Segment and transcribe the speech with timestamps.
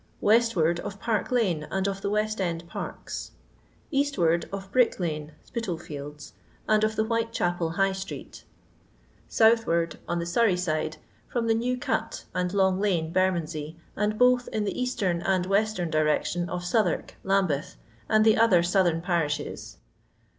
[0.19, 3.33] Westward of Park lane and of the West end parks.
[3.91, 6.33] Eastward of Brick lane (Spitalfields)
[6.67, 8.43] and of the Whitechapel High street
[9.29, 10.97] Southwiird (on the Surrey side)
[11.31, 15.91] firom the New cut and Long lane, Bcrmondsey, and both in the eastern and western
[15.91, 17.75] direction of Southwark, Lambeth,
[18.09, 19.77] and the other southern parishes.